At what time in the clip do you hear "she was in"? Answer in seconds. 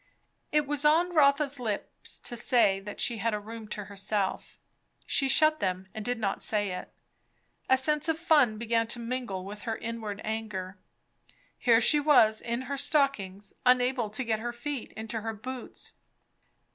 11.79-12.63